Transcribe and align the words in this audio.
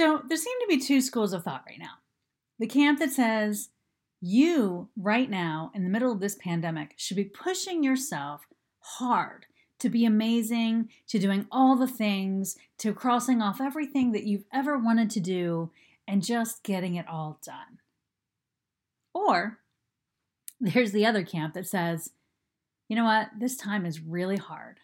So 0.00 0.22
there 0.26 0.38
seem 0.38 0.58
to 0.62 0.66
be 0.66 0.78
two 0.78 1.02
schools 1.02 1.34
of 1.34 1.44
thought 1.44 1.64
right 1.66 1.78
now. 1.78 1.98
The 2.58 2.66
camp 2.66 3.00
that 3.00 3.10
says 3.10 3.68
you, 4.22 4.88
right 4.96 5.28
now, 5.28 5.70
in 5.74 5.84
the 5.84 5.90
middle 5.90 6.10
of 6.10 6.20
this 6.20 6.36
pandemic, 6.36 6.94
should 6.96 7.18
be 7.18 7.24
pushing 7.24 7.84
yourself 7.84 8.46
hard 8.78 9.44
to 9.78 9.90
be 9.90 10.06
amazing, 10.06 10.88
to 11.08 11.18
doing 11.18 11.44
all 11.52 11.76
the 11.76 11.86
things, 11.86 12.56
to 12.78 12.94
crossing 12.94 13.42
off 13.42 13.60
everything 13.60 14.12
that 14.12 14.24
you've 14.24 14.46
ever 14.54 14.78
wanted 14.78 15.10
to 15.10 15.20
do, 15.20 15.70
and 16.08 16.24
just 16.24 16.62
getting 16.62 16.94
it 16.94 17.06
all 17.06 17.38
done. 17.44 17.80
Or 19.12 19.58
there's 20.58 20.92
the 20.92 21.04
other 21.04 21.24
camp 21.24 21.52
that 21.52 21.68
says, 21.68 22.12
you 22.88 22.96
know 22.96 23.04
what, 23.04 23.28
this 23.38 23.54
time 23.54 23.84
is 23.84 24.00
really 24.00 24.38
hard. 24.38 24.80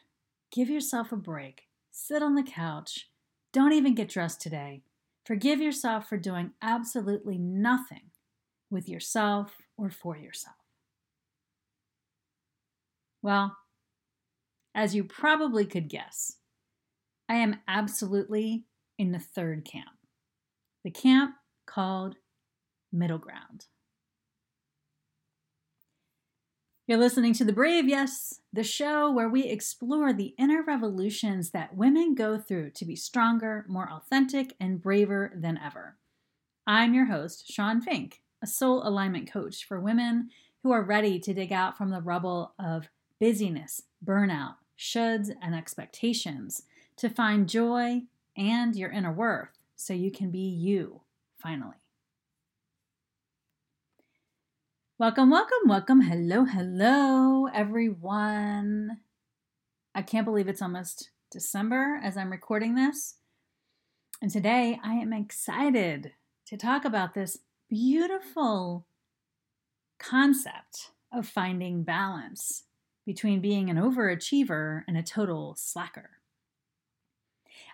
Give 0.53 0.69
yourself 0.69 1.11
a 1.11 1.17
break, 1.17 1.69
sit 1.91 2.23
on 2.23 2.35
the 2.35 2.43
couch, 2.43 3.09
don't 3.51 3.73
even 3.73 3.95
get 3.95 4.11
dressed 4.11 4.43
today. 4.43 4.83
Forgive 5.27 5.61
yourself 5.61 6.09
for 6.09 6.17
doing 6.17 6.53
absolutely 6.63 7.37
nothing 7.37 8.11
with 8.71 8.89
yourself 8.89 9.57
or 9.77 9.91
for 9.91 10.17
yourself. 10.17 10.55
Well, 13.23 13.57
as 14.73 14.95
you 14.95 15.03
probably 15.03 15.67
could 15.67 15.89
guess, 15.89 16.37
I 17.29 17.35
am 17.35 17.57
absolutely 17.67 18.67
in 18.99 19.11
the 19.11 19.19
third 19.19 19.65
camp, 19.65 19.97
the 20.85 20.93
camp 20.93 21.35
called 21.67 22.15
middle 22.93 23.19
ground. 23.19 23.67
You're 26.89 26.99
listening 26.99 27.33
to 27.33 27.45
The 27.45 27.53
Brave 27.53 27.89
Yes, 27.89 28.43
the 28.53 28.63
show 28.63 29.11
where 29.11 29.29
we 29.29 29.43
explore 29.47 30.13
the 30.13 30.37
inner 30.39 30.63
revolutions 30.63 31.51
that 31.51 31.75
women 31.75 32.15
go 32.15 32.39
through 32.39 32.71
to 32.71 32.85
be 32.85 32.95
stronger, 32.95 33.65
more 33.67 33.91
authentic, 33.91 34.55
and 34.61 34.81
braver 34.81 35.33
than 35.35 35.59
ever. 35.59 35.97
I'm 36.65 36.95
your 36.95 37.07
host, 37.07 37.51
Shawn 37.51 37.81
Fink, 37.81 38.23
a 38.41 38.47
soul 38.47 38.87
alignment 38.87 39.29
coach 39.29 39.65
for 39.65 39.81
women 39.81 40.31
who 40.63 40.71
are 40.71 40.85
ready 40.85 41.19
to 41.19 41.35
dig 41.35 41.53
out 41.53 41.77
from 41.77 41.91
the 41.91 42.01
rubble 42.01 42.55
of 42.57 42.89
busyness, 43.19 43.83
burnout, 44.05 44.55
shoulds, 44.79 45.31
and 45.43 45.57
expectations 45.57 46.63
to 46.99 47.09
find 47.09 47.49
joy 47.49 48.03
and 48.37 48.77
your 48.77 48.93
inner 48.93 49.13
worth 49.13 49.59
so 49.75 49.93
you 49.93 50.13
can 50.13 50.31
be 50.31 50.39
you 50.39 51.01
finally. 51.37 51.75
Welcome, 54.99 55.29
welcome, 55.29 55.69
welcome. 55.69 56.01
Hello, 56.01 56.47
hello, 56.47 57.49
everyone. 57.53 59.01
I 59.95 60.01
can't 60.01 60.25
believe 60.25 60.49
it's 60.49 60.63
almost 60.63 61.11
December 61.31 62.01
as 62.03 62.17
I'm 62.17 62.31
recording 62.31 62.77
this. 62.77 63.17
And 64.23 64.31
today 64.31 64.81
I 64.83 64.95
am 64.95 65.13
excited 65.13 66.13
to 66.47 66.57
talk 66.57 66.87
about 66.87 67.13
this 67.13 67.41
beautiful 67.69 68.87
concept 69.99 70.93
of 71.13 71.29
finding 71.29 71.83
balance 71.83 72.65
between 73.05 73.43
being 73.43 73.69
an 73.69 73.77
overachiever 73.77 74.83
and 74.89 74.97
a 74.97 75.03
total 75.03 75.55
slacker. 75.59 76.23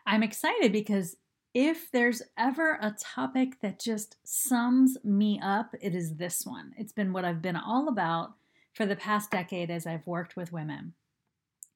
I'm 0.04 0.24
excited 0.24 0.72
because 0.72 1.14
if 1.54 1.90
there's 1.90 2.22
ever 2.38 2.78
a 2.80 2.94
topic 2.98 3.60
that 3.60 3.78
just 3.78 4.16
sums 4.24 4.96
me 5.04 5.38
up, 5.42 5.74
it 5.80 5.94
is 5.94 6.16
this 6.16 6.46
one. 6.46 6.72
It's 6.78 6.92
been 6.92 7.12
what 7.12 7.24
I've 7.24 7.42
been 7.42 7.56
all 7.56 7.88
about 7.88 8.34
for 8.72 8.86
the 8.86 8.96
past 8.96 9.30
decade 9.30 9.70
as 9.70 9.86
I've 9.86 10.06
worked 10.06 10.36
with 10.36 10.52
women. 10.52 10.94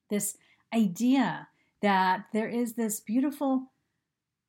This 0.08 0.38
idea 0.74 1.48
that 1.82 2.26
there 2.32 2.48
is 2.48 2.74
this 2.74 3.00
beautiful 3.00 3.72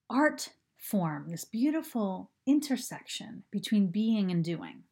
art 0.09 0.50
form, 0.78 1.30
this 1.30 1.44
beautiful 1.44 2.31
intersection 2.45 3.44
between 3.52 3.88
being 3.88 4.31
and 4.31 4.44
doing. 4.44 4.83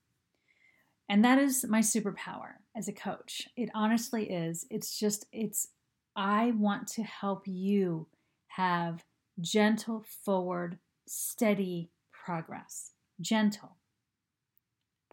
And 1.08 1.24
that 1.24 1.40
is 1.40 1.66
my 1.70 1.80
superpower 1.80 2.56
as 2.76 2.88
a 2.88 2.94
coach. 2.94 3.48
It 3.56 3.70
honestly 3.74 4.30
is. 4.30 4.66
It's 4.70 5.00
just, 5.00 5.28
it's, 5.32 5.70
I 6.16 6.52
want 6.58 6.88
to 6.90 7.04
help 7.04 7.44
you 7.46 8.08
have 8.48 9.04
gentle 9.40 10.04
forward, 10.24 10.80
steady 11.08 11.90
progress. 12.12 12.92
Gentle 13.20 13.78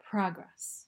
progress. 0.03 0.87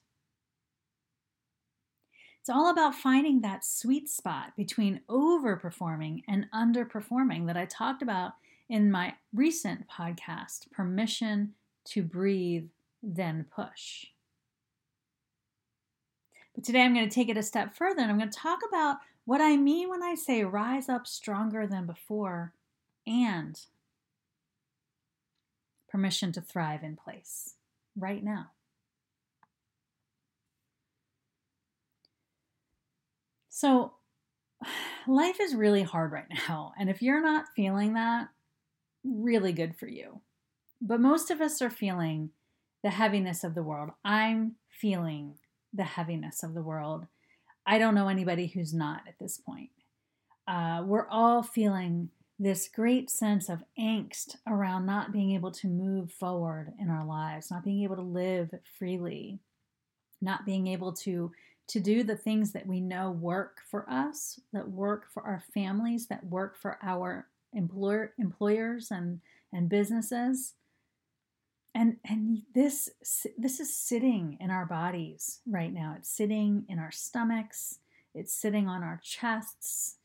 It's 2.40 2.48
all 2.48 2.70
about 2.70 2.94
finding 2.94 3.40
that 3.40 3.64
sweet 3.64 4.08
spot 4.08 4.52
between 4.56 5.00
overperforming 5.08 6.22
and 6.28 6.46
underperforming 6.54 7.46
that 7.46 7.56
I 7.56 7.64
talked 7.64 8.02
about 8.02 8.34
in 8.68 8.90
my 8.90 9.14
recent 9.34 9.88
podcast, 9.88 10.70
Permission 10.70 11.54
to 11.86 12.02
Breathe, 12.02 12.68
Then 13.02 13.46
Push. 13.52 14.06
But 16.54 16.64
today 16.64 16.82
I'm 16.82 16.94
going 16.94 17.08
to 17.08 17.14
take 17.14 17.28
it 17.28 17.36
a 17.36 17.42
step 17.42 17.74
further 17.74 18.00
and 18.00 18.10
I'm 18.10 18.18
going 18.18 18.30
to 18.30 18.38
talk 18.38 18.60
about 18.68 18.98
what 19.24 19.40
I 19.40 19.56
mean 19.56 19.90
when 19.90 20.02
I 20.02 20.14
say 20.14 20.44
rise 20.44 20.88
up 20.88 21.06
stronger 21.06 21.66
than 21.66 21.84
before 21.84 22.52
and 23.06 23.60
permission 25.88 26.32
to 26.32 26.40
thrive 26.40 26.82
in 26.82 26.96
place 26.96 27.54
right 27.96 28.22
now. 28.22 28.50
So, 33.48 33.94
life 35.08 35.40
is 35.40 35.54
really 35.54 35.82
hard 35.82 36.12
right 36.12 36.28
now. 36.48 36.72
And 36.78 36.90
if 36.90 37.00
you're 37.00 37.22
not 37.22 37.46
feeling 37.54 37.94
that, 37.94 38.28
really 39.04 39.52
good 39.52 39.76
for 39.76 39.86
you. 39.86 40.20
But 40.80 41.00
most 41.00 41.30
of 41.30 41.40
us 41.40 41.62
are 41.62 41.70
feeling 41.70 42.30
the 42.82 42.90
heaviness 42.90 43.44
of 43.44 43.54
the 43.54 43.62
world. 43.62 43.90
I'm 44.04 44.56
feeling 44.68 45.36
the 45.72 45.84
heaviness 45.84 46.42
of 46.42 46.54
the 46.54 46.62
world. 46.62 47.06
I 47.66 47.78
don't 47.78 47.94
know 47.94 48.08
anybody 48.08 48.46
who's 48.46 48.74
not 48.74 49.02
at 49.08 49.18
this 49.18 49.38
point. 49.38 49.70
Uh, 50.46 50.82
we're 50.84 51.08
all 51.08 51.42
feeling 51.42 52.10
this 52.38 52.68
great 52.68 53.08
sense 53.10 53.48
of 53.48 53.64
angst 53.78 54.36
around 54.46 54.84
not 54.84 55.12
being 55.12 55.32
able 55.32 55.50
to 55.50 55.68
move 55.68 56.12
forward 56.12 56.72
in 56.78 56.90
our 56.90 57.04
lives, 57.04 57.50
not 57.50 57.64
being 57.64 57.82
able 57.82 57.96
to 57.96 58.02
live 58.02 58.50
freely, 58.78 59.38
not 60.20 60.44
being 60.44 60.66
able 60.66 60.92
to 60.92 61.32
to 61.68 61.80
do 61.80 62.04
the 62.04 62.16
things 62.16 62.52
that 62.52 62.66
we 62.66 62.80
know 62.80 63.10
work 63.10 63.58
for 63.68 63.90
us, 63.90 64.38
that 64.52 64.70
work 64.70 65.06
for 65.12 65.24
our 65.24 65.42
families, 65.52 66.06
that 66.06 66.24
work 66.24 66.56
for 66.56 66.78
our 66.82 67.26
employer 67.52 68.12
employers 68.18 68.90
and 68.90 69.20
and 69.52 69.68
businesses. 69.68 70.54
And 71.74 71.96
and 72.04 72.42
this 72.54 72.90
this 73.36 73.60
is 73.60 73.74
sitting 73.74 74.36
in 74.40 74.50
our 74.50 74.66
bodies 74.66 75.40
right 75.46 75.72
now. 75.72 75.94
It's 75.98 76.10
sitting 76.10 76.64
in 76.68 76.78
our 76.78 76.92
stomachs, 76.92 77.78
it's 78.14 78.34
sitting 78.34 78.68
on 78.68 78.82
our 78.82 79.00
chests, 79.02 79.96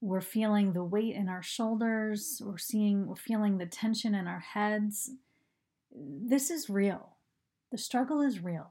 we're 0.00 0.20
feeling 0.20 0.72
the 0.72 0.84
weight 0.84 1.14
in 1.14 1.28
our 1.28 1.42
shoulders, 1.42 2.40
we're 2.44 2.58
seeing 2.58 3.06
we're 3.06 3.16
feeling 3.16 3.58
the 3.58 3.66
tension 3.66 4.14
in 4.14 4.26
our 4.26 4.40
heads. 4.40 5.10
This 5.94 6.50
is 6.50 6.70
real. 6.70 7.16
The 7.70 7.78
struggle 7.78 8.20
is 8.20 8.42
real. 8.42 8.70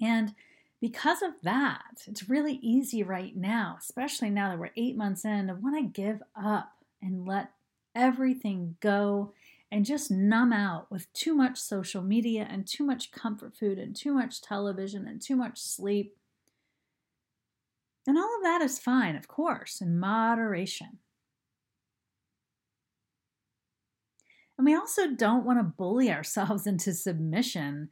And 0.00 0.34
because 0.80 1.22
of 1.22 1.32
that, 1.42 2.04
it's 2.06 2.28
really 2.28 2.54
easy 2.62 3.02
right 3.02 3.36
now, 3.36 3.76
especially 3.78 4.30
now 4.30 4.50
that 4.50 4.58
we're 4.58 4.70
eight 4.76 4.96
months 4.96 5.24
in, 5.24 5.48
to 5.48 5.54
want 5.54 5.76
to 5.76 6.00
give 6.00 6.22
up 6.40 6.72
and 7.02 7.26
let 7.26 7.50
everything 7.94 8.76
go 8.80 9.32
and 9.70 9.84
just 9.84 10.10
numb 10.10 10.52
out 10.52 10.90
with 10.90 11.12
too 11.12 11.34
much 11.34 11.58
social 11.58 12.02
media 12.02 12.46
and 12.48 12.66
too 12.66 12.84
much 12.84 13.10
comfort 13.10 13.56
food 13.56 13.78
and 13.78 13.94
too 13.94 14.14
much 14.14 14.40
television 14.40 15.06
and 15.06 15.20
too 15.20 15.36
much 15.36 15.60
sleep 15.60 16.16
and 18.08 18.16
all 18.16 18.36
of 18.38 18.42
that 18.42 18.62
is 18.62 18.78
fine, 18.78 19.16
of 19.16 19.28
course, 19.28 19.82
in 19.82 20.00
moderation. 20.00 20.96
And 24.56 24.64
we 24.64 24.74
also 24.74 25.08
don't 25.08 25.44
want 25.44 25.58
to 25.58 25.62
bully 25.62 26.10
ourselves 26.10 26.66
into 26.66 26.94
submission, 26.94 27.90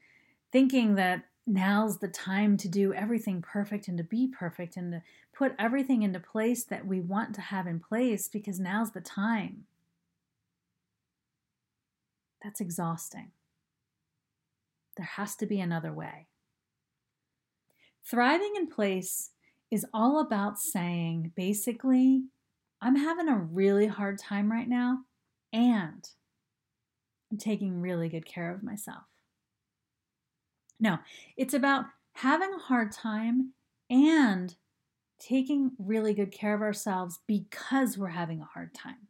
thinking 0.50 0.94
that 0.94 1.24
now's 1.46 1.98
the 1.98 2.08
time 2.08 2.56
to 2.56 2.66
do 2.66 2.94
everything 2.94 3.42
perfect 3.42 3.88
and 3.88 3.98
to 3.98 4.04
be 4.04 4.26
perfect 4.26 4.78
and 4.78 4.90
to 4.90 5.02
put 5.36 5.54
everything 5.58 6.02
into 6.02 6.18
place 6.18 6.64
that 6.64 6.86
we 6.86 6.98
want 6.98 7.34
to 7.34 7.42
have 7.42 7.66
in 7.66 7.78
place 7.78 8.26
because 8.26 8.58
now's 8.58 8.92
the 8.92 9.02
time. 9.02 9.64
That's 12.42 12.62
exhausting. 12.62 13.32
There 14.96 15.10
has 15.16 15.36
to 15.36 15.46
be 15.46 15.60
another 15.60 15.92
way. 15.92 16.28
Thriving 18.02 18.54
in 18.56 18.66
place 18.66 19.32
is 19.70 19.86
all 19.92 20.20
about 20.20 20.58
saying 20.58 21.32
basically, 21.36 22.24
I'm 22.80 22.96
having 22.96 23.28
a 23.28 23.38
really 23.38 23.86
hard 23.86 24.18
time 24.18 24.50
right 24.50 24.68
now, 24.68 24.98
and 25.52 26.08
I'm 27.30 27.38
taking 27.38 27.80
really 27.80 28.08
good 28.08 28.26
care 28.26 28.52
of 28.52 28.62
myself. 28.62 29.04
No, 30.78 30.98
it's 31.36 31.54
about 31.54 31.86
having 32.14 32.52
a 32.54 32.58
hard 32.58 32.92
time 32.92 33.52
and 33.90 34.54
taking 35.18 35.72
really 35.78 36.12
good 36.12 36.30
care 36.30 36.54
of 36.54 36.60
ourselves 36.60 37.20
because 37.26 37.96
we're 37.96 38.08
having 38.08 38.40
a 38.40 38.48
hard 38.52 38.74
time. 38.74 39.08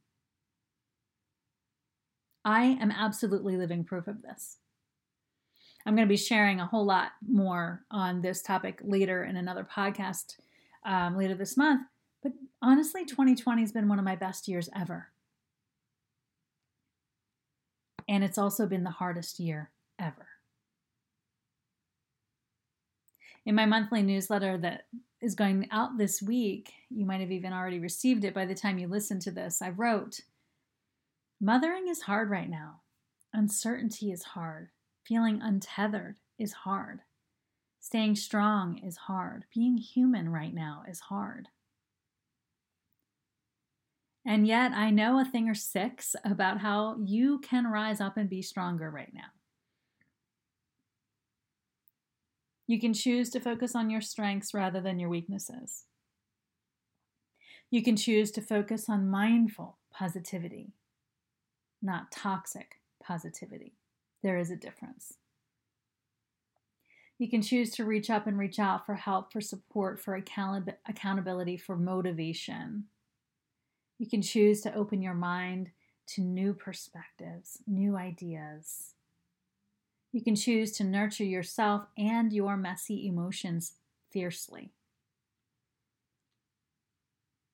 I 2.45 2.79
am 2.81 2.93
absolutely 2.93 3.57
living 3.57 3.85
proof 3.85 4.07
of 4.07 4.23
this. 4.23 4.59
I'm 5.85 5.97
going 5.97 6.07
to 6.07 6.13
be 6.13 6.17
sharing 6.17 6.61
a 6.61 6.67
whole 6.67 6.85
lot 6.85 7.11
more 7.29 7.85
on 7.91 8.23
this 8.23 8.43
topic 8.43 8.81
later 8.83 9.25
in 9.25 9.37
another 9.37 9.67
podcast 9.71 10.37
um, 10.87 11.19
later 11.19 11.35
this 11.35 11.57
month. 11.57 11.83
But 12.23 12.33
honestly, 12.63 13.05
2020 13.05 13.61
has 13.61 13.73
been 13.73 13.89
one 13.89 13.99
of 13.99 14.05
my 14.05 14.17
best 14.17 14.49
years 14.49 14.71
ever. 14.75 15.09
And 18.09 18.25
it's 18.25 18.39
also 18.39 18.67
been 18.67 18.85
the 18.85 18.91
hardest 18.91 19.39
year 19.41 19.71
ever. 19.99 20.29
In 23.45 23.55
my 23.55 23.67
monthly 23.67 24.03
newsletter 24.03 24.57
that 24.59 24.87
is 25.21 25.35
going 25.35 25.69
out 25.71 25.99
this 25.99 26.23
week, 26.23 26.73
you 26.91 27.05
might 27.05 27.21
have 27.21 27.33
even 27.33 27.53
already 27.53 27.79
received 27.79 28.25
it 28.25 28.35
by 28.35 28.45
the 28.45 28.55
time 28.55 28.79
you 28.79 28.89
listen 28.89 29.19
to 29.21 29.31
this. 29.31 29.61
I 29.61 29.71
wrote, 29.71 30.21
Mothering 31.41 31.89
is 31.89 32.03
hard 32.03 32.31
right 32.31 32.49
now. 32.49 32.81
Uncertainty 33.33 34.11
is 34.11 34.23
hard. 34.23 34.71
Feeling 35.05 35.41
untethered 35.43 36.17
is 36.39 36.53
hard. 36.53 37.01
Staying 37.87 38.17
strong 38.17 38.79
is 38.79 38.97
hard. 38.97 39.45
Being 39.55 39.77
human 39.77 40.29
right 40.31 40.53
now 40.53 40.83
is 40.91 40.99
hard. 40.99 41.51
And 44.27 44.45
yet, 44.45 44.73
I 44.73 44.91
know 44.91 45.21
a 45.21 45.25
thing 45.25 45.49
or 45.49 45.55
six 45.55 46.17
about 46.25 46.59
how 46.59 46.97
you 46.99 47.39
can 47.39 47.69
rise 47.69 48.01
up 48.01 48.17
and 48.17 48.29
be 48.29 48.43
stronger 48.43 48.91
right 48.91 49.13
now. 49.15 49.31
You 52.67 52.81
can 52.81 52.93
choose 52.93 53.31
to 53.31 53.39
focus 53.39 53.77
on 53.77 53.89
your 53.89 54.01
strengths 54.01 54.53
rather 54.53 54.81
than 54.81 54.99
your 54.99 55.09
weaknesses. 55.09 55.85
You 57.71 57.85
can 57.85 57.95
choose 57.95 58.33
to 58.33 58.41
focus 58.41 58.89
on 58.89 59.09
mindful 59.09 59.79
positivity, 59.93 60.73
not 61.81 62.11
toxic 62.11 62.81
positivity. 63.01 63.77
There 64.25 64.39
is 64.39 64.51
a 64.51 64.57
difference. 64.57 65.19
You 67.19 67.31
can 67.31 67.41
choose 67.41 67.71
to 67.73 67.85
reach 67.85 68.11
up 68.11 68.27
and 68.27 68.39
reach 68.39 68.59
out 68.59 68.85
for 68.85 68.95
help, 68.95 69.33
for 69.33 69.41
support, 69.41 69.99
for 69.99 70.15
account- 70.15 70.69
accountability, 70.87 71.57
for 71.57 71.77
motivation. 71.77 72.89
You 73.99 74.07
can 74.07 74.21
choose 74.21 74.61
to 74.63 74.75
open 74.75 75.01
your 75.01 75.15
mind 75.15 75.71
to 76.09 76.21
new 76.21 76.53
perspectives, 76.53 77.59
new 77.67 77.97
ideas. 77.97 78.95
You 80.13 80.23
can 80.23 80.37
choose 80.37 80.73
to 80.73 80.85
nurture 80.85 81.25
yourself 81.25 81.87
and 81.97 82.33
your 82.33 82.57
messy 82.57 83.07
emotions 83.07 83.75
fiercely. 84.11 84.73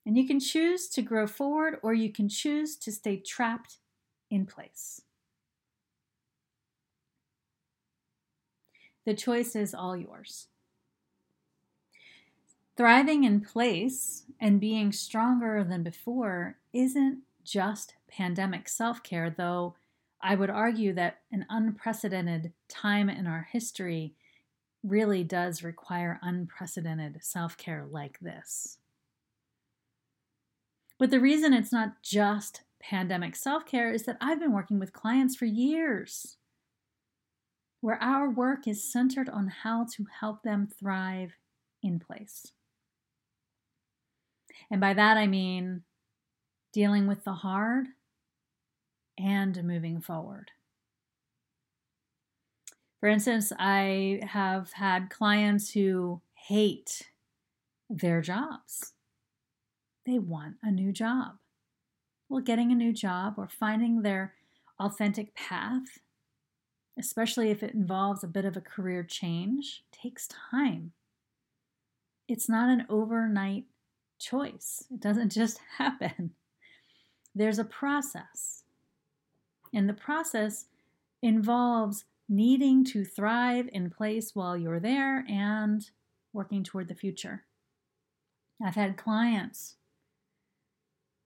And 0.04 0.18
you 0.18 0.26
can 0.26 0.40
choose 0.40 0.88
to 0.90 1.02
grow 1.02 1.28
forward 1.28 1.78
or 1.82 1.94
you 1.94 2.12
can 2.12 2.28
choose 2.28 2.76
to 2.78 2.90
stay 2.90 3.16
trapped 3.16 3.78
in 4.30 4.46
place. 4.46 5.02
The 9.04 9.14
choice 9.14 9.56
is 9.56 9.74
all 9.74 9.96
yours. 9.96 10.48
Thriving 12.76 13.24
in 13.24 13.40
place 13.40 14.24
and 14.40 14.60
being 14.60 14.92
stronger 14.92 15.64
than 15.64 15.82
before 15.82 16.56
isn't 16.72 17.18
just 17.44 17.94
pandemic 18.08 18.68
self 18.68 19.02
care, 19.02 19.28
though 19.30 19.74
I 20.20 20.36
would 20.36 20.50
argue 20.50 20.92
that 20.94 21.18
an 21.32 21.46
unprecedented 21.50 22.52
time 22.68 23.08
in 23.08 23.26
our 23.26 23.48
history 23.50 24.14
really 24.82 25.24
does 25.24 25.62
require 25.62 26.18
unprecedented 26.22 27.18
self 27.22 27.56
care 27.56 27.84
like 27.90 28.18
this. 28.20 28.78
But 30.98 31.10
the 31.10 31.20
reason 31.20 31.52
it's 31.52 31.72
not 31.72 32.02
just 32.02 32.62
pandemic 32.80 33.34
self 33.36 33.66
care 33.66 33.92
is 33.92 34.04
that 34.04 34.18
I've 34.20 34.40
been 34.40 34.52
working 34.52 34.78
with 34.78 34.92
clients 34.92 35.34
for 35.34 35.46
years 35.46 36.36
where 37.82 38.02
our 38.02 38.30
work 38.30 38.66
is 38.66 38.90
centered 38.90 39.28
on 39.28 39.48
how 39.48 39.84
to 39.84 40.06
help 40.20 40.42
them 40.42 40.68
thrive 40.78 41.32
in 41.82 41.98
place. 41.98 42.46
And 44.70 44.80
by 44.80 44.94
that 44.94 45.18
I 45.18 45.26
mean 45.26 45.82
dealing 46.72 47.06
with 47.06 47.24
the 47.24 47.32
hard 47.32 47.88
and 49.18 49.62
moving 49.64 50.00
forward. 50.00 50.52
For 53.00 53.08
instance, 53.08 53.52
I 53.58 54.20
have 54.22 54.72
had 54.74 55.10
clients 55.10 55.72
who 55.72 56.22
hate 56.34 57.10
their 57.90 58.20
jobs. 58.20 58.92
They 60.06 60.20
want 60.20 60.54
a 60.62 60.70
new 60.70 60.92
job. 60.92 61.32
Well, 62.28 62.42
getting 62.42 62.70
a 62.70 62.76
new 62.76 62.92
job 62.92 63.34
or 63.38 63.48
finding 63.48 64.02
their 64.02 64.34
authentic 64.78 65.34
path 65.34 65.98
especially 66.98 67.50
if 67.50 67.62
it 67.62 67.74
involves 67.74 68.22
a 68.22 68.28
bit 68.28 68.44
of 68.44 68.56
a 68.56 68.60
career 68.60 69.02
change, 69.02 69.82
takes 69.92 70.28
time. 70.50 70.92
It's 72.28 72.48
not 72.48 72.68
an 72.68 72.86
overnight 72.88 73.64
choice, 74.18 74.84
it 74.90 75.00
doesn't 75.00 75.32
just 75.32 75.60
happen. 75.78 76.32
There's 77.34 77.58
a 77.58 77.64
process. 77.64 78.64
And 79.74 79.88
the 79.88 79.94
process 79.94 80.66
involves 81.22 82.04
needing 82.28 82.84
to 82.84 83.04
thrive 83.04 83.68
in 83.72 83.90
place 83.90 84.34
while 84.34 84.56
you're 84.56 84.80
there 84.80 85.24
and 85.28 85.88
working 86.32 86.62
toward 86.62 86.88
the 86.88 86.94
future. 86.94 87.44
I've 88.62 88.74
had 88.74 88.96
clients, 88.96 89.76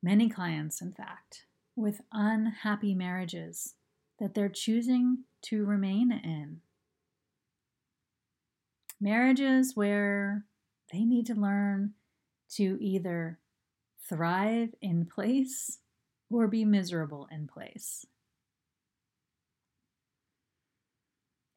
many 0.03 0.29
clients, 0.29 0.81
in 0.81 0.93
fact, 0.93 1.45
with 1.75 2.01
unhappy 2.13 2.95
marriages 2.95 3.75
that 4.19 4.35
they're 4.35 4.49
choosing 4.49 5.25
to 5.43 5.65
remain 5.65 6.11
in. 6.13 6.61
Marriages 9.01 9.77
where 9.77 10.45
they 10.93 11.05
need 11.05 11.27
to 11.27 11.35
learn 11.35 11.95
to 12.55 12.79
either 12.81 13.39
thrive 14.09 14.75
in 14.81 15.05
place 15.05 15.79
or 16.31 16.49
be 16.49 16.65
miserable 16.65 17.29
in 17.31 17.47
place. 17.47 18.07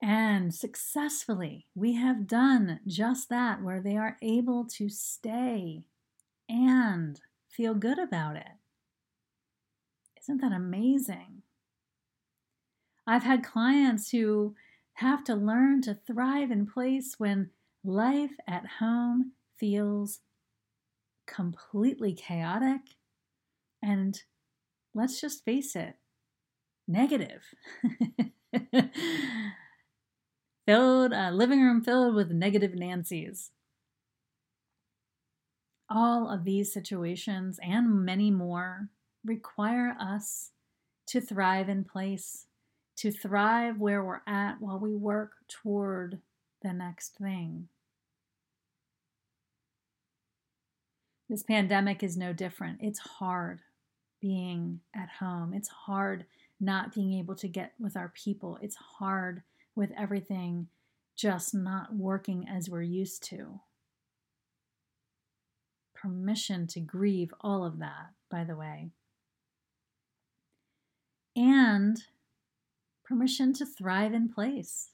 And 0.02 0.54
successfully, 0.54 1.68
we 1.76 1.94
have 1.94 2.28
done 2.28 2.80
just 2.88 3.30
that, 3.30 3.62
where 3.62 3.82
they 3.82 3.98
are 3.98 4.18
able 4.22 4.66
to 4.78 4.90
stay 4.90 5.84
and 6.48 7.20
feel 7.50 7.74
good 7.74 8.00
about 8.00 8.38
it. 8.38 8.48
Isn't 10.22 10.42
that 10.42 10.54
amazing? 10.54 11.44
I've 13.10 13.24
had 13.24 13.44
clients 13.44 14.12
who 14.12 14.54
have 14.94 15.24
to 15.24 15.34
learn 15.34 15.82
to 15.82 15.96
thrive 15.96 16.52
in 16.52 16.68
place 16.68 17.16
when 17.18 17.50
life 17.84 18.34
at 18.48 18.68
home 18.78 19.32
feels 19.60 20.20
completely 21.26 22.14
chaotic 22.14 22.82
and 23.82 24.22
let's 24.94 25.20
just 25.20 25.44
face 25.44 25.76
it, 25.76 25.96
negative. 26.88 27.42
filled 30.68 31.12
a 31.12 31.32
living 31.32 31.64
room 31.64 31.82
filled 31.84 32.14
with 32.14 32.30
negative 32.30 32.76
Nancy's. 32.76 33.50
All 35.90 36.30
of 36.30 36.44
these 36.44 36.72
situations 36.72 37.60
and 37.64 38.06
many 38.06 38.30
more 38.30 38.90
require 39.26 39.98
us 40.00 40.52
to 41.08 41.20
thrive 41.20 41.70
in 41.70 41.86
place 41.86 42.46
to 43.00 43.12
thrive 43.12 43.80
where 43.80 44.04
we're 44.04 44.22
at 44.28 44.60
while 44.60 44.78
we 44.78 44.94
work 44.94 45.32
toward 45.48 46.20
the 46.62 46.74
next 46.74 47.16
thing. 47.16 47.70
This 51.30 51.44
pandemic 51.44 52.04
is 52.04 52.18
no 52.18 52.34
different. 52.34 52.80
It's 52.82 53.00
hard 53.00 53.62
being 54.20 54.82
at 54.94 55.08
home. 55.20 55.54
It's 55.54 55.70
hard 55.70 56.26
not 56.60 56.94
being 56.94 57.14
able 57.14 57.36
to 57.36 57.48
get 57.48 57.72
with 57.80 57.96
our 57.96 58.12
people. 58.14 58.58
It's 58.62 58.76
hard 58.76 59.44
with 59.76 59.92
everything 59.98 60.68
just 61.16 61.54
not 61.54 61.96
working 61.96 62.48
as 62.50 62.70
we're 62.70 62.82
used 62.82 63.24
to. 63.30 63.62
Permission 65.96 66.68
to 66.68 66.82
grieve 66.82 67.34
all 67.40 67.64
of 67.64 67.80
that, 67.80 68.10
by 68.30 68.44
the 68.44 68.58
way. 68.58 68.90
And 71.38 72.04
permission 73.10 73.52
to 73.52 73.66
thrive 73.66 74.14
in 74.14 74.30
place, 74.30 74.92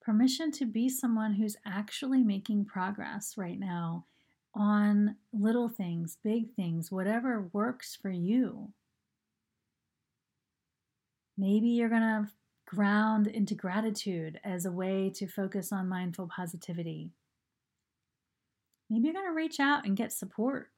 permission 0.00 0.50
to 0.50 0.64
be 0.64 0.88
someone 0.88 1.34
who's 1.34 1.54
actually 1.66 2.22
making 2.22 2.64
progress 2.64 3.34
right 3.36 3.60
now 3.60 4.06
on 4.54 5.14
little 5.34 5.68
things, 5.68 6.16
big 6.24 6.50
things, 6.54 6.90
whatever 6.90 7.50
works 7.52 7.96
for 8.00 8.10
you. 8.10 8.72
Maybe 11.36 11.68
you're 11.68 11.90
going 11.90 12.00
to 12.00 12.28
ground 12.66 13.26
into 13.26 13.54
gratitude 13.54 14.40
as 14.42 14.64
a 14.64 14.72
way 14.72 15.10
to 15.14 15.26
focus 15.26 15.72
on 15.72 15.90
mindful 15.90 16.30
positivity. 16.34 17.10
Maybe 18.88 19.04
you're 19.08 19.14
going 19.14 19.26
to 19.26 19.34
reach 19.34 19.60
out 19.60 19.84
and 19.84 19.94
get 19.94 20.10
support. 20.10 20.70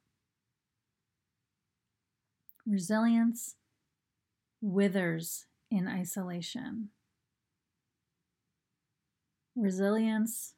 Resilience 2.66 3.54
withers 4.60 5.46
in 5.74 5.88
isolation. 5.88 6.90
Resilience 9.56 10.54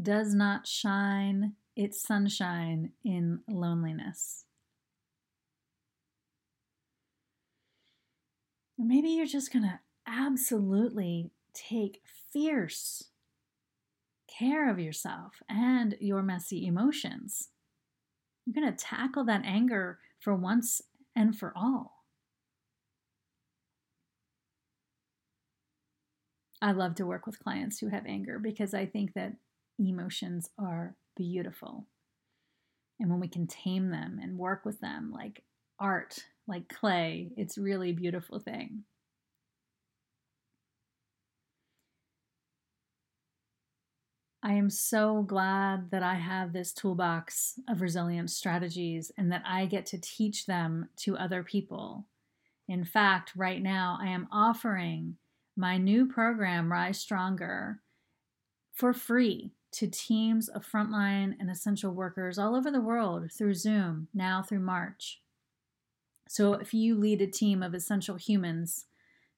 does 0.00 0.34
not 0.34 0.66
shine 0.66 1.54
its 1.76 2.02
sunshine 2.02 2.90
in 3.04 3.40
loneliness. 3.48 4.44
Maybe 8.76 9.10
you're 9.10 9.26
just 9.26 9.52
going 9.52 9.64
to 9.64 9.80
absolutely 10.06 11.30
take 11.52 12.00
fierce 12.32 13.04
care 14.38 14.70
of 14.70 14.78
yourself 14.78 15.42
and 15.48 15.96
your 16.00 16.22
messy 16.22 16.66
emotions. 16.66 17.48
You're 18.44 18.60
going 18.60 18.72
to 18.76 18.84
tackle 18.84 19.24
that 19.24 19.44
anger 19.44 19.98
for 20.20 20.34
once 20.34 20.80
and 21.14 21.36
for 21.36 21.52
all. 21.56 21.97
I 26.60 26.72
love 26.72 26.96
to 26.96 27.06
work 27.06 27.26
with 27.26 27.38
clients 27.38 27.78
who 27.78 27.88
have 27.88 28.06
anger 28.06 28.38
because 28.38 28.74
I 28.74 28.86
think 28.86 29.14
that 29.14 29.34
emotions 29.78 30.50
are 30.58 30.96
beautiful. 31.16 31.86
And 32.98 33.10
when 33.10 33.20
we 33.20 33.28
can 33.28 33.46
tame 33.46 33.90
them 33.90 34.18
and 34.20 34.38
work 34.38 34.64
with 34.64 34.80
them 34.80 35.12
like 35.12 35.44
art, 35.78 36.24
like 36.48 36.68
clay, 36.68 37.30
it's 37.36 37.56
really 37.56 37.90
a 37.90 37.94
beautiful 37.94 38.40
thing. 38.40 38.84
I 44.42 44.54
am 44.54 44.70
so 44.70 45.22
glad 45.22 45.90
that 45.90 46.02
I 46.02 46.14
have 46.14 46.52
this 46.52 46.72
toolbox 46.72 47.58
of 47.68 47.80
resilience 47.80 48.34
strategies 48.34 49.10
and 49.18 49.32
that 49.32 49.42
I 49.44 49.66
get 49.66 49.84
to 49.86 50.00
teach 50.00 50.46
them 50.46 50.88
to 50.98 51.16
other 51.16 51.42
people. 51.42 52.06
In 52.68 52.84
fact, 52.84 53.32
right 53.34 53.60
now, 53.60 53.98
I 54.00 54.08
am 54.08 54.28
offering 54.30 55.16
my 55.58 55.76
new 55.76 56.06
program, 56.06 56.70
Rise 56.70 57.00
Stronger, 57.00 57.80
for 58.72 58.92
free 58.92 59.52
to 59.72 59.88
teams 59.88 60.48
of 60.48 60.64
frontline 60.64 61.34
and 61.38 61.50
essential 61.50 61.92
workers 61.92 62.38
all 62.38 62.54
over 62.54 62.70
the 62.70 62.80
world 62.80 63.30
through 63.32 63.54
Zoom, 63.54 64.08
now 64.14 64.40
through 64.40 64.60
March. 64.60 65.20
So, 66.28 66.54
if 66.54 66.72
you 66.72 66.94
lead 66.94 67.20
a 67.20 67.26
team 67.26 67.62
of 67.62 67.74
essential 67.74 68.16
humans 68.16 68.86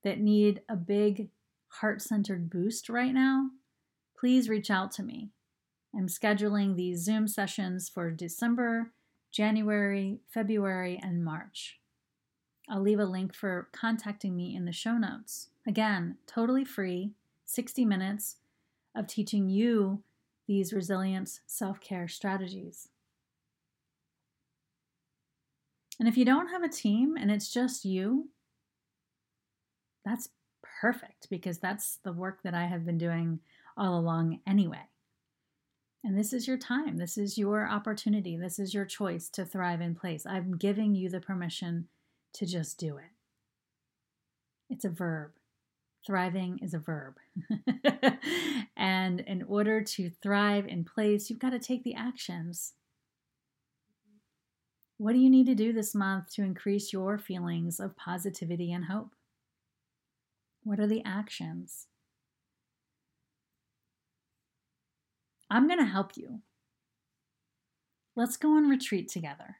that 0.04 0.20
need 0.20 0.60
a 0.68 0.76
big 0.76 1.30
heart 1.68 2.02
centered 2.02 2.50
boost 2.50 2.88
right 2.88 3.14
now, 3.14 3.50
please 4.18 4.48
reach 4.48 4.70
out 4.70 4.92
to 4.92 5.02
me. 5.02 5.30
I'm 5.96 6.06
scheduling 6.06 6.76
these 6.76 7.02
Zoom 7.02 7.28
sessions 7.28 7.88
for 7.88 8.10
December, 8.10 8.92
January, 9.32 10.20
February, 10.28 11.00
and 11.02 11.24
March. 11.24 11.78
I'll 12.68 12.82
leave 12.82 13.00
a 13.00 13.04
link 13.04 13.34
for 13.34 13.68
contacting 13.72 14.36
me 14.36 14.54
in 14.54 14.64
the 14.64 14.72
show 14.72 14.96
notes. 14.96 15.48
Again, 15.70 16.16
totally 16.26 16.64
free, 16.64 17.12
60 17.44 17.84
minutes 17.84 18.38
of 18.96 19.06
teaching 19.06 19.48
you 19.48 20.02
these 20.48 20.72
resilience 20.72 21.42
self 21.46 21.80
care 21.80 22.08
strategies. 22.08 22.88
And 26.00 26.08
if 26.08 26.16
you 26.16 26.24
don't 26.24 26.48
have 26.48 26.64
a 26.64 26.68
team 26.68 27.16
and 27.16 27.30
it's 27.30 27.54
just 27.54 27.84
you, 27.84 28.30
that's 30.04 30.30
perfect 30.80 31.30
because 31.30 31.58
that's 31.58 32.00
the 32.02 32.12
work 32.12 32.42
that 32.42 32.52
I 32.52 32.66
have 32.66 32.84
been 32.84 32.98
doing 32.98 33.38
all 33.76 33.96
along 33.96 34.40
anyway. 34.44 34.88
And 36.02 36.18
this 36.18 36.32
is 36.32 36.48
your 36.48 36.58
time. 36.58 36.96
This 36.96 37.16
is 37.16 37.38
your 37.38 37.68
opportunity. 37.68 38.36
This 38.36 38.58
is 38.58 38.74
your 38.74 38.86
choice 38.86 39.28
to 39.28 39.44
thrive 39.44 39.80
in 39.80 39.94
place. 39.94 40.26
I'm 40.26 40.56
giving 40.56 40.96
you 40.96 41.08
the 41.08 41.20
permission 41.20 41.86
to 42.32 42.44
just 42.44 42.76
do 42.76 42.96
it. 42.96 43.12
It's 44.68 44.84
a 44.84 44.88
verb. 44.88 45.30
Thriving 46.07 46.59
is 46.62 46.73
a 46.73 46.78
verb. 46.78 47.16
and 48.76 49.21
in 49.21 49.42
order 49.42 49.83
to 49.83 50.11
thrive 50.23 50.66
in 50.66 50.85
place, 50.85 51.28
you've 51.28 51.38
got 51.38 51.50
to 51.50 51.59
take 51.59 51.85
the 51.85 51.95
actions. 51.95 52.73
What 54.97 55.12
do 55.12 55.19
you 55.19 55.30
need 55.30 55.47
to 55.47 55.54
do 55.54 55.73
this 55.73 55.95
month 55.95 56.30
to 56.35 56.42
increase 56.42 56.92
your 56.92 57.19
feelings 57.19 57.80
of 57.80 57.97
positivity 57.97 58.73
and 58.73 58.87
hope? 58.87 59.14
What 60.62 60.80
are 60.80 60.87
the 60.87 61.02
actions? 61.04 61.87
I'm 65.50 65.66
going 65.66 65.78
to 65.78 65.87
help 65.87 66.16
you. 66.16 66.40
Let's 68.14 68.37
go 68.37 68.57
on 68.57 68.69
retreat 68.69 69.09
together. 69.09 69.57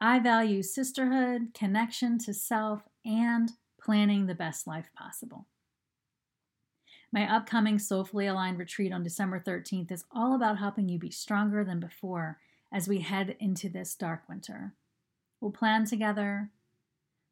I 0.00 0.18
value 0.18 0.62
sisterhood, 0.62 1.54
connection 1.54 2.18
to 2.20 2.34
self, 2.34 2.82
and 3.04 3.50
planning 3.84 4.26
the 4.26 4.34
best 4.34 4.66
life 4.66 4.90
possible. 4.96 5.46
My 7.12 7.32
upcoming 7.32 7.78
Soulfully 7.78 8.26
Aligned 8.26 8.58
retreat 8.58 8.92
on 8.92 9.02
December 9.02 9.38
13th 9.38 9.92
is 9.92 10.04
all 10.10 10.34
about 10.34 10.58
helping 10.58 10.88
you 10.88 10.98
be 10.98 11.10
stronger 11.10 11.64
than 11.64 11.78
before 11.78 12.38
as 12.72 12.88
we 12.88 13.00
head 13.00 13.36
into 13.38 13.68
this 13.68 13.94
dark 13.94 14.22
winter. 14.28 14.72
We'll 15.40 15.52
plan 15.52 15.84
together, 15.84 16.50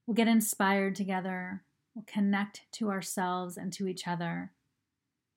we'll 0.06 0.14
get 0.14 0.28
inspired 0.28 0.94
together, 0.94 1.62
we'll 1.94 2.04
connect 2.06 2.62
to 2.72 2.90
ourselves 2.90 3.56
and 3.56 3.72
to 3.72 3.88
each 3.88 4.06
other, 4.06 4.52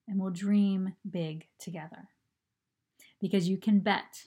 and 0.08 0.20
we'll 0.20 0.32
dream 0.32 0.96
big 1.10 1.48
together. 1.58 2.10
Because 3.20 3.50
you 3.50 3.58
can 3.58 3.80
bet 3.80 4.26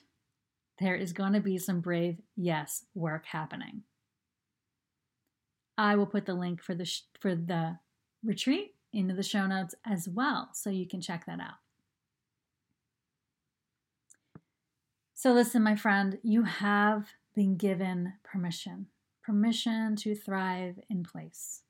there 0.79 0.95
is 0.95 1.13
going 1.13 1.33
to 1.33 1.39
be 1.39 1.57
some 1.57 1.79
brave 1.79 2.17
yes 2.35 2.85
work 2.93 3.27
happening. 3.27 3.83
I 5.79 5.95
will 5.95 6.05
put 6.05 6.25
the 6.25 6.33
link 6.33 6.61
for 6.61 6.75
the 6.75 6.83
sh- 6.83 7.03
for 7.21 7.33
the 7.33 7.79
retreat 8.21 8.75
into 8.91 9.15
the 9.15 9.23
show 9.23 9.47
notes 9.47 9.73
as 9.85 10.09
well 10.09 10.49
so 10.53 10.69
you 10.69 10.85
can 10.85 10.99
check 10.99 11.25
that 11.25 11.39
out. 11.39 11.59
So 15.13 15.31
listen 15.31 15.63
my 15.63 15.77
friend, 15.77 16.19
you 16.21 16.43
have 16.43 17.07
been 17.33 17.55
given 17.55 18.15
permission. 18.23 18.87
Permission 19.23 19.95
to 19.97 20.15
thrive 20.15 20.79
in 20.89 21.01
place. 21.03 21.61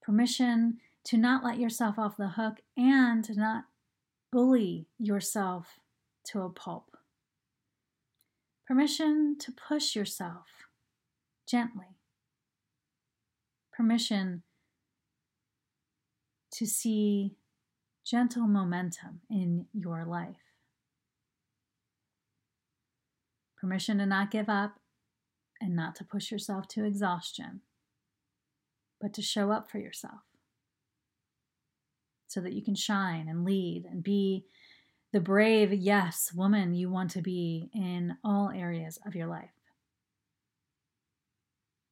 Permission 0.00 0.78
to 1.04 1.16
not 1.16 1.42
let 1.42 1.58
yourself 1.58 1.98
off 1.98 2.16
the 2.16 2.28
hook 2.28 2.60
and 2.76 3.24
to 3.24 3.34
not 3.34 3.64
bully 4.30 4.86
yourself 5.00 5.80
to 6.26 6.42
a 6.42 6.48
pulp. 6.48 6.96
Permission 8.68 9.36
to 9.40 9.50
push 9.50 9.96
yourself 9.96 10.46
gently. 11.44 11.93
Permission 13.76 14.42
to 16.52 16.66
see 16.66 17.36
gentle 18.06 18.46
momentum 18.46 19.20
in 19.28 19.66
your 19.72 20.04
life. 20.04 20.36
Permission 23.60 23.98
to 23.98 24.06
not 24.06 24.30
give 24.30 24.48
up 24.48 24.78
and 25.60 25.74
not 25.74 25.96
to 25.96 26.04
push 26.04 26.30
yourself 26.30 26.68
to 26.68 26.84
exhaustion, 26.84 27.62
but 29.00 29.12
to 29.14 29.22
show 29.22 29.50
up 29.50 29.70
for 29.70 29.78
yourself 29.78 30.20
so 32.28 32.40
that 32.40 32.52
you 32.52 32.62
can 32.62 32.74
shine 32.74 33.28
and 33.28 33.44
lead 33.44 33.84
and 33.90 34.02
be 34.02 34.44
the 35.12 35.20
brave, 35.20 35.72
yes, 35.72 36.32
woman 36.34 36.74
you 36.74 36.90
want 36.90 37.10
to 37.12 37.22
be 37.22 37.70
in 37.72 38.16
all 38.24 38.50
areas 38.50 38.98
of 39.06 39.14
your 39.14 39.28
life. 39.28 39.50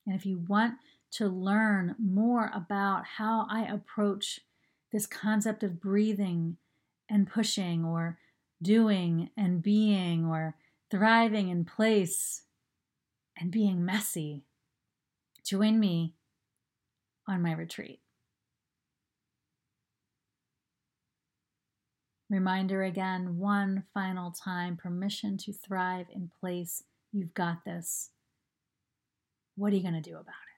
And 0.04 0.16
if 0.16 0.26
you 0.26 0.44
want 0.48 0.74
to 1.12 1.28
learn 1.28 1.94
more 1.98 2.50
about 2.54 3.04
how 3.18 3.46
I 3.50 3.64
approach 3.64 4.40
this 4.92 5.06
concept 5.06 5.62
of 5.62 5.80
breathing 5.80 6.56
and 7.10 7.30
pushing, 7.30 7.84
or 7.84 8.18
doing 8.62 9.30
and 9.36 9.62
being, 9.62 10.24
or 10.24 10.56
thriving 10.90 11.48
in 11.48 11.64
place 11.64 12.42
and 13.38 13.50
being 13.50 13.84
messy, 13.84 14.44
join 15.44 15.78
me 15.80 16.14
on 17.28 17.42
my 17.42 17.52
retreat. 17.52 18.00
Reminder 22.30 22.82
again, 22.82 23.36
one 23.36 23.84
final 23.92 24.30
time 24.30 24.76
permission 24.76 25.36
to 25.38 25.52
thrive 25.52 26.06
in 26.10 26.30
place. 26.40 26.82
You've 27.12 27.34
got 27.34 27.64
this. 27.66 28.10
What 29.56 29.72
are 29.72 29.76
you 29.76 29.82
going 29.82 29.94
to 29.94 30.00
do 30.00 30.14
about 30.16 30.28
it? 30.28 30.51